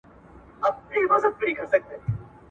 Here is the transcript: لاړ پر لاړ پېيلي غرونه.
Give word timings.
لاړ 0.61 0.73
پر 0.85 0.93
لاړ 1.09 1.23
پېيلي 1.37 1.53
غرونه. 1.71 1.95